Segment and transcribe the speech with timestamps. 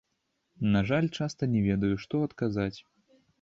[0.75, 2.73] На жаль, часта не ведаю, што адказаць.